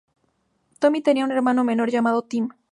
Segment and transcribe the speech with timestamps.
[0.79, 2.49] Tommy tenía un hermano menor llamado Tim.